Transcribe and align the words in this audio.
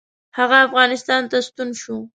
هغه 0.37 0.57
افغانستان 0.67 1.21
ته 1.31 1.37
ستون 1.47 1.69
شو. 1.81 1.97